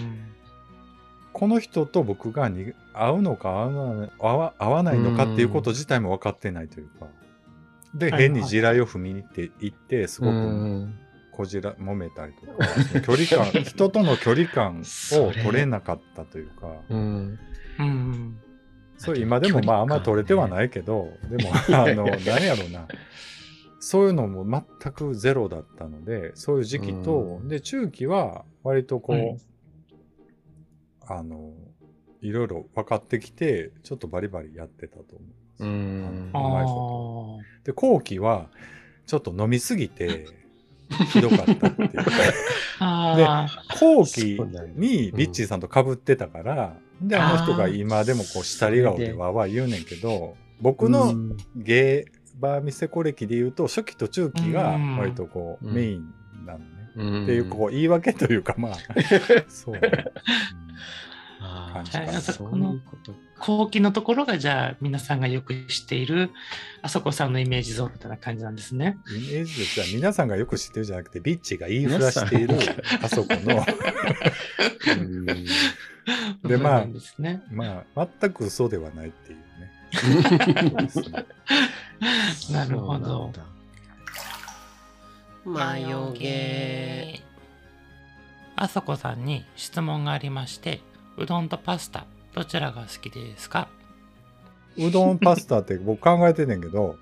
[1.33, 7.07] この人と僕がに合うのか合わない合わ合わないのかっていうこと自体も分かってないというか。
[7.95, 10.99] で変に地雷を踏みに行って行ってすごくうん
[11.31, 16.71] こじら揉めたりとか距離感 人との距離感を取れなかったというか。
[16.91, 17.39] うん。
[17.79, 18.37] うん。
[18.99, 22.87] そう今でもまああんま取れてはないけど、でも あの何やろうな。
[23.81, 27.49] そういうのも全くゼロだったのでそういう時期と、うん。
[27.49, 29.39] で中期は割とこう、はい
[31.09, 31.53] あの
[32.21, 38.49] いろいろ分かってきてちょっとバリバリやってたと思いあこで後期は
[39.07, 40.27] ちょっと飲みすぎて
[41.13, 41.91] ひどかったっていう。
[42.83, 43.47] であ
[43.81, 44.41] 後期
[44.77, 51.15] にビッチーさんと被ってたから、であの人が今でもこう下り顔でわーわー言うねんけど僕の
[51.57, 54.99] ゲーバー店コ歴で言うと初期と中期がうん。
[54.99, 55.75] 割とこううん。
[55.75, 56.13] メイン
[56.47, 56.65] なのね、
[56.97, 57.23] うん。
[57.25, 58.75] っていうこう言い訳というかまあ
[59.49, 59.81] そう、
[61.73, 62.21] 感じかな。
[62.21, 66.31] そういうこと後期のところがじゃあ皆さんがよく知っている
[66.81, 68.99] あそこさんのイメージ像みたいな感じなんですね。
[69.07, 72.57] うんイメージとしては皆さんがよく知ってるじゃなくてビッチーが言いふらしている
[73.03, 73.65] あそこの。
[74.99, 75.27] うん。
[76.49, 76.87] でまあ
[77.19, 77.43] ね。
[77.51, 79.73] まあ全く嘘ではないっていうね。
[82.53, 83.33] なるほど。
[85.45, 87.21] マヨゲ
[88.63, 90.81] あそこさんに質問がありまして、
[91.17, 93.69] うどんとパスタ、どちらが好きですか？
[94.79, 96.97] うどんパスタって僕考えてんねんけど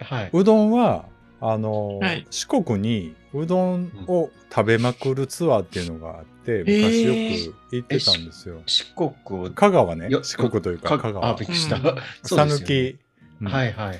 [0.00, 0.30] はい。
[0.32, 1.06] うどんは
[1.40, 8.60] あの、はい四国にうどんを食べまくるツアーっていうのがあって、昔よく行ってたんですよ。
[8.66, 9.10] 四国
[9.46, 9.50] を。
[9.52, 11.76] 香川ねよ四国というか香あ、川びっくりした。
[11.76, 11.82] うん
[12.24, 12.96] そうですよね
[13.42, 13.98] うんはいはいはい。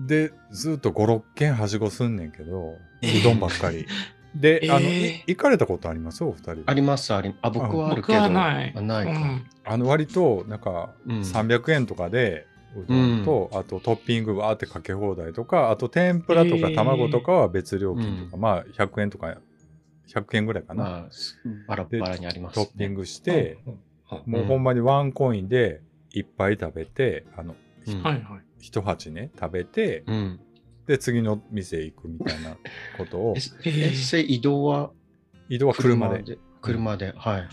[0.00, 3.86] でずっと56軒はしごすんねんけど、えーうどんばっかり。
[4.34, 6.24] で、あのえーい行かれたことあります？
[6.24, 8.22] お二人あります、ありあ、僕はある僕けど。
[8.22, 8.72] はない。
[8.74, 9.10] あないか。
[9.10, 9.44] うん。
[9.64, 11.20] あの割となんかうん。
[11.20, 16.74] 300円とかでうどんと、あとトッピングわーってかけ放題とかあと天ぷらとかえー。
[16.74, 18.40] 卵とかは別料金とか、うん。
[18.40, 19.36] まあ100円とか
[20.08, 21.08] 100円ぐらいかな、まあ、
[21.68, 23.78] バラバラにあります、トッピングして、うん。
[24.26, 25.80] もうほんまにワンコインで
[26.12, 27.54] いっぱい食べてあの
[27.86, 28.02] うん。
[28.02, 28.40] はいはい。
[28.60, 30.40] 一鉢ね食べてうん。
[30.92, 32.56] で次の店行くみたいな
[32.98, 34.90] ことをえ、えそれ移動は？
[35.48, 37.12] 移動は車で車で。
[37.16, 37.48] はい。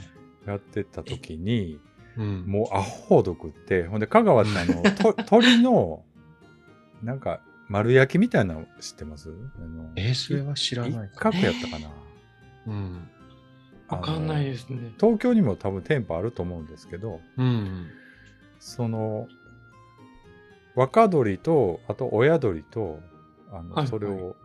[0.45, 1.80] やってた時に
[2.17, 2.43] うん。
[2.45, 6.04] もうアホどくってほんで香川ってあの と鶏の
[7.02, 9.30] なんか丸焼きみたいなの知ってます？
[9.30, 11.32] あのえ、それは知ら一ないか。
[11.32, 11.89] 角やったかな、
[12.67, 13.10] うん。
[13.88, 14.91] わかんないですね。
[14.99, 17.88] 東京にも多分店舗あると思うんですけどうん。
[18.60, 19.28] その
[20.75, 22.99] 若鶏とあと親鶏と
[23.52, 23.88] あの、はいはい。
[23.88, 24.36] それを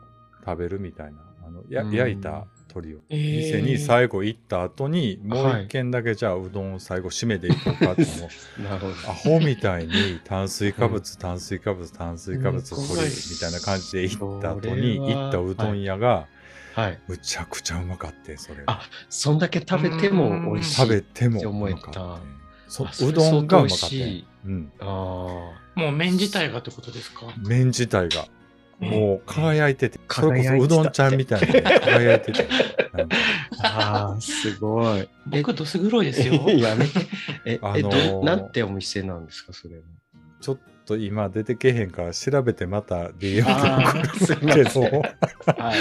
[0.45, 1.93] 食べるみたいなあのやうん。
[1.95, 3.37] 焼いた鶏をえー。
[3.37, 8.93] 店に最後行った後にもう一軒だけじゃあうどんを最後締めでいこうかってもう なるほど。
[9.11, 16.27] アホみたいに炭水化物、炭水化物炭水化物うん取るみたいな感じで行った後には行ったうどん屋が
[16.75, 16.99] はい。
[17.07, 20.75] むちゃくちゃうまかってそれあそんだけ食べても美味しい。
[20.75, 22.27] 食べてもうまかって
[22.67, 24.27] そあそれうどんがうまかっ相当美味してい。
[24.47, 24.73] うん。
[24.81, 24.85] あ
[25.77, 27.27] もう麺自体がってことですか？
[27.47, 28.27] 麺自体が
[28.81, 32.49] もう輝いててそれこそうどんちゃんみたいに輝いてて
[33.63, 34.13] あ。
[34.13, 35.09] ああ、すごい。
[35.27, 36.45] 僕、どす黒いですよ。
[36.49, 37.01] えやめて。
[37.47, 39.83] え、 あのーえどなんてお店なんですか、それは。
[40.41, 45.79] ちょっと今出てけへんから調べてまた DM で送るけすいませんどはい。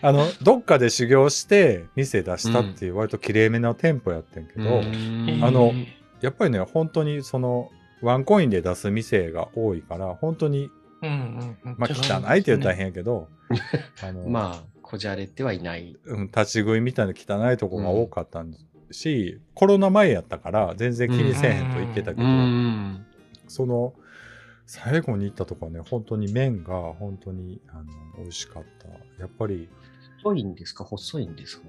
[0.00, 5.72] あのどっかで修行して店出したっていう割ときれいめな店舗やってんけど、うんあの
[6.22, 7.68] やっぱりね本当にその
[8.02, 10.70] ワンコインで出す店が多いから、本当に、
[11.02, 11.74] うんうんうん。
[11.78, 13.28] まあ、汚いって言ったら変やけど、
[14.02, 15.96] あの、まあ、こじゃれてはいない。
[16.04, 18.54] うん、立ち食いみたいな汚いとこが多かったん
[18.90, 23.04] し、コロナ前やったから全然気にせえへんと言ってたけど、うん。
[23.48, 23.94] その
[24.66, 27.84] 最後に行ったとこはね本当に麺が本当にあの
[28.18, 28.88] 美味しかった
[29.20, 29.68] やっぱり
[30.18, 30.84] 太いんですか？
[30.84, 31.66] 細いんですか？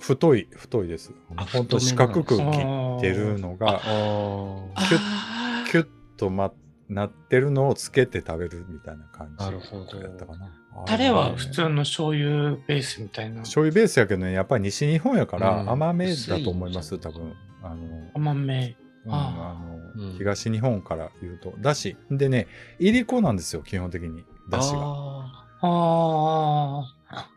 [0.00, 3.80] 太い太いですあ本当四角く切ってるのが。
[3.84, 6.52] キュッキュッと、ま、
[6.92, 9.98] なってるのをつけて食べるみたいな感じなるほど。
[9.98, 10.48] やったかな。
[10.86, 13.40] タレはあれね普通の醤油ベースみたいな。
[13.42, 15.70] 醤油ベースやけどねやっぱり西日本やからうん。
[15.70, 17.34] 甘めだと思います、薄い多分。
[17.62, 18.76] あの甘め。
[19.04, 19.98] うんああ。
[20.00, 20.18] のうん。
[20.18, 21.54] 東日本から言うと。
[21.58, 21.96] だし。
[22.10, 22.46] でね
[22.78, 24.24] いりこなんですよ基本的に。
[24.50, 27.28] だしが、あああ。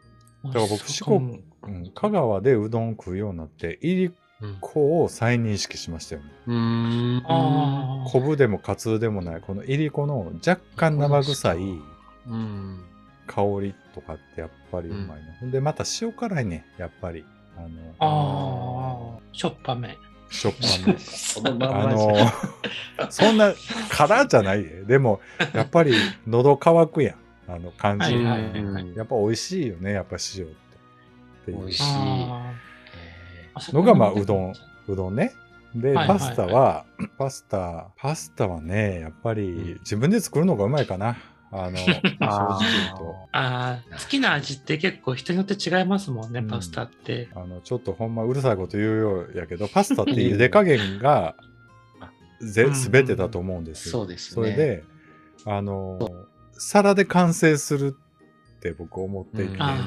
[0.46, 4.58] だから僕四国うん、香川でうどん食うようになっていりーうん。
[4.62, 6.28] こを再認識しましたよね。
[6.48, 7.24] うーん。
[7.26, 8.10] ああ。
[8.10, 11.58] 昆布でもカツでもないこのいりこの若干生臭い
[12.28, 12.84] うん。
[13.28, 17.26] 香りとかってやっぱりうまいな、ほんでまた塩辛いねやっぱり。
[17.58, 17.68] あの
[18.00, 19.20] ああ。
[19.32, 19.98] しょっぱめ。
[20.30, 20.98] しょっぱめ。
[21.00, 23.54] そのまんあのそんな
[23.90, 24.84] 辛じゃないで。
[24.84, 25.22] でも
[25.54, 25.94] やっぱり
[26.28, 27.16] 喉乾くやん。
[27.48, 30.66] あの感じ、はいはいはいうんやっぱ美味しいよねやっぱ塩って。
[31.46, 31.84] って美味しい
[33.74, 34.54] のがまあうどん。
[34.88, 35.34] うどんね。
[35.76, 36.86] で、パスタは
[37.18, 41.18] パスタパスタはねやっぱりん自分で作るのがうまいかな。
[41.52, 43.16] あの 正直言うと。
[43.32, 46.48] ああ、好きな味って結構人によって違いますもんね、うん。
[46.48, 47.30] パスタって。
[47.36, 51.36] あのちょっとほんまうるさいこと言うようやけどパスタって茹で加減が
[52.42, 53.92] ぜうん全てだと思うんですよ。
[53.92, 54.36] そうですね。
[54.36, 54.84] それで
[55.46, 56.00] あの
[56.54, 57.96] 皿で完成する
[58.58, 59.62] って僕思っていて、うん。
[59.62, 59.78] あ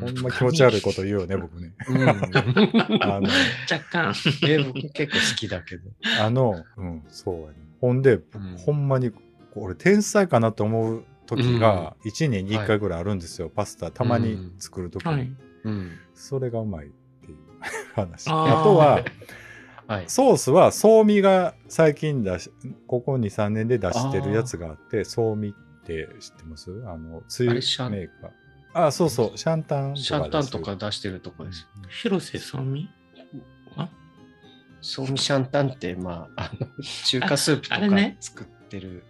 [0.00, 1.72] ほんま気持ち悪いこと言うよね僕ね。
[1.88, 2.08] うん。
[2.08, 3.28] あの
[3.70, 4.14] 若干。
[4.46, 5.90] え僕結構好きだけど。
[6.20, 7.54] あのうんそうやね。
[7.80, 8.22] ほんで、ん。
[8.58, 9.12] ほんまに
[9.54, 15.32] 俺天才かなと思う時が1年に1回ぐらいあるんですよ、パスタたまに作る時に、はい。
[15.64, 15.92] うん。
[16.14, 17.36] それがうまいっていう
[17.94, 18.28] 話。
[18.28, 19.04] あとは
[19.86, 20.04] はい。
[20.08, 22.50] ソースはソーミが最近出し
[22.86, 25.36] ここ23年で出してるやつがあってソー。
[25.36, 25.52] ミっ
[25.88, 26.70] て知ってます？
[26.86, 28.30] あのつゆメーカー
[28.86, 31.66] あそうそうシャンタンシャンタンとか出してるとこです。
[32.02, 32.88] 広瀬さみ？
[34.80, 36.68] ソーミシャンタンって、まあ、あの
[37.04, 37.80] 中華スープとか
[38.20, 39.04] 作ってる。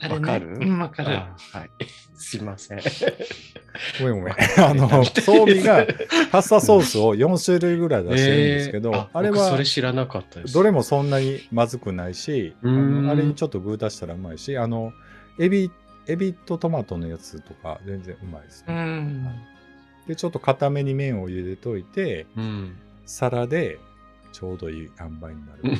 [0.00, 0.20] あれね。
[0.20, 0.46] わかる？
[0.60, 1.16] うん、わかる。
[1.16, 1.70] あはい。
[2.16, 2.80] すいません。
[4.00, 5.86] ごめんごめん あのソーミが
[6.32, 10.54] パスタソースを4種類ぐらい出してるんですけど、えーあれは僕それ知らなかったです。
[10.54, 12.66] どれもそんなにまずくないし、あ
[13.14, 14.92] れにちょっと具足したらうまいし、あの、
[15.38, 15.70] エビ、
[16.08, 18.84] エビとトマトのやつとか全然うまいですうね。
[19.00, 19.24] ん。
[20.06, 22.76] で、ちょっと固めに麺を茹でといて、うん。
[23.04, 23.78] 皿で
[24.32, 25.72] ちょうどいい塩梅になる感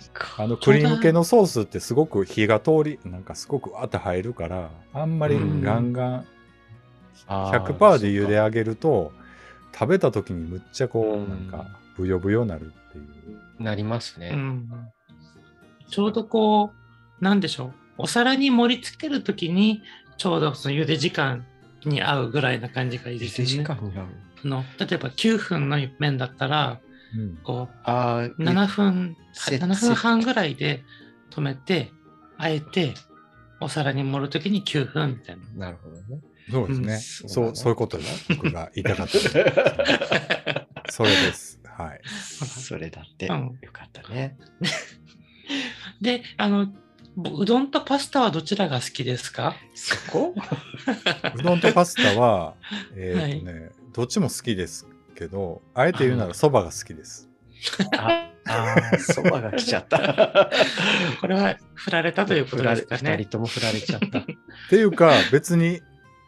[0.00, 0.10] じ。
[0.38, 6.26] あの、ちょうどクリーム系のソースってすごく火が通り、なんかすごくわーって入るから、あんまりガンガン、
[7.28, 9.12] あー100%で茹で上げると、
[9.72, 13.62] 食べた時にむっちゃこう、うんなんか、ブヨブヨなるっていう。
[13.62, 14.30] なりますね。
[14.32, 14.68] うん。
[15.88, 16.72] ちょうどこ
[17.20, 17.85] う、なんでしょう。
[17.98, 19.82] お皿に盛り付けるときに、
[20.16, 21.44] ちょうどその茹で時間
[21.84, 23.64] に合うぐらいな感じがいいですね。
[23.64, 24.06] 間に合う。
[24.44, 26.80] あの例えば9分の麺だったら、
[27.16, 30.82] うんこああ、う7分、せ7分半ぐらいで
[31.30, 31.90] 止めて、
[32.38, 32.94] あえて
[33.60, 35.66] お皿に盛るときに9分みたいな。
[35.66, 36.20] なるほどね。
[36.50, 36.92] そうですね。
[36.94, 38.04] うんそそうそういうことだ。
[38.28, 40.66] 僕が言いたかった。
[40.92, 41.60] それです。
[41.64, 42.00] はい。
[42.04, 44.36] それだって、うんよかったね。
[46.00, 46.72] で、あの、
[47.16, 49.56] うどんとパスタはどちらが好きですか？
[49.74, 50.34] そこ？
[51.38, 52.54] うどんとパスタは、
[52.96, 57.28] えっ、とね、どっちも好きですけど、あえて言うならそばが好きです。
[57.98, 60.50] ああ、そばが来ちゃった。
[61.20, 63.30] これは振られたということ振られですかね二人。
[63.30, 64.18] とも振られちゃった。
[64.18, 64.22] っ
[64.70, 65.80] ていうか、別に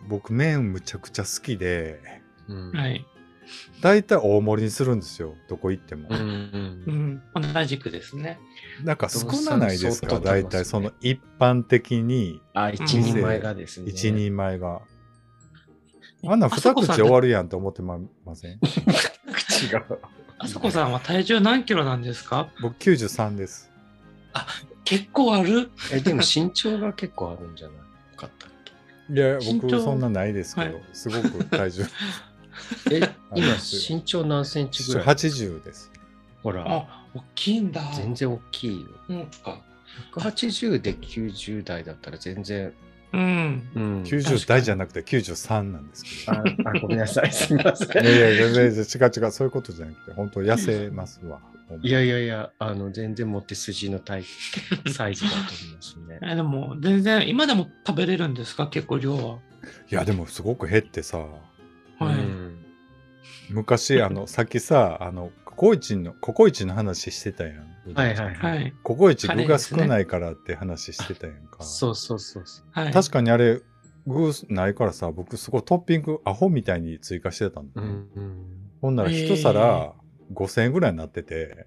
[0.08, 2.00] 僕麺むちゃくちゃ好きで、
[2.48, 3.06] うんはい。
[3.80, 5.34] 大体大盛りにするんですよ。
[5.48, 6.08] どこ行っても。
[6.10, 6.26] うんうう
[6.92, 8.38] んん、同じくですね。
[8.84, 13.90] なんか少なないですか、大体その一般的にあ、一人前がですね。
[13.90, 14.80] 一人前が。
[16.26, 18.58] あんな二口終わるやんと思ってまません？
[19.32, 19.84] 口が。
[20.40, 22.48] あそこさんは体重何キロなんですか？
[22.60, 23.70] 僕93です。
[24.84, 25.70] 結構ある？
[25.92, 27.76] え、でも身長が結構あるんじゃない
[28.16, 28.50] かったっ
[29.10, 31.90] いや、僕そんなないですけど、はいすごく体重け
[32.90, 33.00] え、
[33.34, 35.90] 今身長何センチぐらい？80です。
[36.42, 37.82] ほら、あ、大きいんだ。
[37.94, 38.86] 全然大きいよ。
[39.08, 39.60] うんか。
[40.14, 42.72] 180で90代だったら全然。
[43.12, 43.68] うん。
[43.74, 47.88] うん90代じゃなくて93なんですけああごめんなさい、すみません。
[47.88, 48.00] ど。
[48.00, 51.40] いやいや、全然違う違う、そういうことじゃなくて、本当痩せますわ。
[51.82, 54.14] いやいやいや、あの、全然モテ筋のタ
[54.90, 56.18] サイズだと思いますね。
[56.32, 58.68] えでも全然今でも食べれるんですか？
[58.68, 59.38] 結構量は。
[59.90, 61.26] いやでもすごく減ってさは
[62.12, 62.14] い。
[62.14, 62.37] うん
[63.50, 68.68] 昔あのさっきさあのココイチのココイチの話してたやんはいはいははい。
[68.68, 68.72] い。
[68.82, 72.66] ココイチ具が少ないからって話してたやんか、そうそうそうそう。
[72.70, 72.92] はい。
[72.92, 73.60] 確かにあれ
[74.06, 78.46] 具ないからさ僕すごいトッピングアホみたいに追加してたんだ、うんうん、
[78.80, 79.92] ほんなら一皿
[80.32, 81.66] 5000円ぐらいになってて、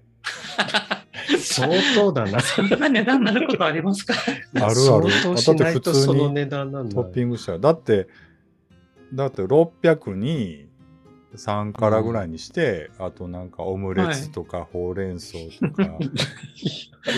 [1.38, 2.40] 相当だな。
[2.40, 4.14] そんな値段になることありますか？
[4.54, 6.94] あるあるだってと普通にその値段なんだ。
[6.94, 8.08] トッピングしたらだって
[9.12, 10.68] だって600に
[11.36, 15.98] 3からぐらいにして、あとなんかオムレツとかほうれん草とか、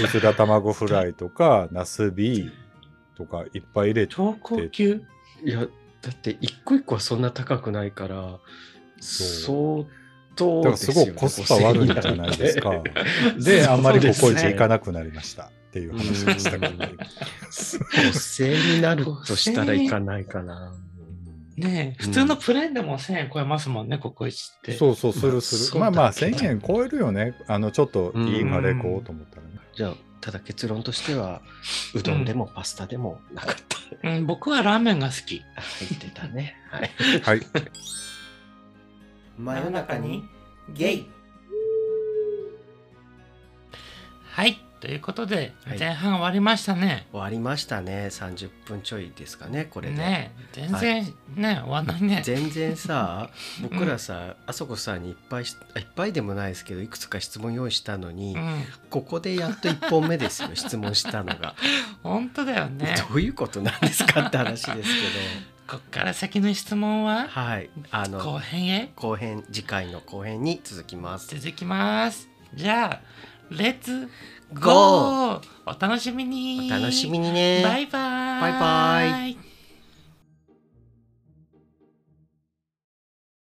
[0.04, 2.50] うずら卵フライとかナスビ
[3.16, 5.02] とかいっぱい入れて超高級？
[5.44, 5.66] いや、だ
[6.10, 8.38] って一個一個はそんな高くないから、
[9.00, 10.04] そう相
[10.36, 11.12] 当だからですすよ、ね。
[11.12, 12.82] ごいコスパ悪いんじゃないですか。
[13.38, 16.92] で、あんまりココイチ行かなくなりましたっていう話でしたけどね。
[17.50, 20.74] 5000円になるとしたらいかないかな。
[21.56, 24.72] ね普通のプレーンでも1000円超えますもんね、ココイチって。
[24.72, 25.80] そうそう、するする。
[25.80, 27.34] まあまあ、そうだっけ1000円超えるよね。
[27.46, 29.58] あの、ちょっといいカレー買おうと思ったらね。
[29.74, 31.42] じゃあ、ただ結論としては、
[31.94, 34.08] うどんでもパスタでもなかった。
[34.08, 35.38] うん、僕はラーメンが好き。
[35.38, 36.56] 入ってたね。
[36.70, 36.90] はい。
[37.22, 37.40] はい。
[39.38, 40.24] 真夜中に
[40.72, 41.06] ゲイ
[44.30, 44.58] はい。
[44.84, 47.06] ということで、はい前半終わりましたね。
[47.10, 48.08] 終わりましたね。
[48.10, 49.96] 30分ちょいですかね、これで。
[49.96, 52.20] ねえ全然、ね終わんないね。
[52.22, 53.30] 全然さ
[53.64, 61.54] 僕らさ、あそこさんにいっぱいいっぱいでもないですけどいくつか質問用意したのに、うん、ここでやっと1本目ですよ 質問したのが、
[62.02, 62.94] 本当だよね。
[63.08, 64.90] どういうことなんですかって話です
[65.66, 67.22] こっから先の質問は？
[67.22, 68.92] けどはいあの後編へ？
[68.96, 72.28] 後編次回の後編に続きます続きます。
[72.52, 73.00] じゃあ、
[73.50, 74.08] レッツ
[74.52, 76.68] ゴゴーお楽しみに。
[76.70, 77.62] お楽しみにね。
[77.64, 77.98] バイバ
[78.38, 78.40] イ。
[78.40, 79.53] バイバイ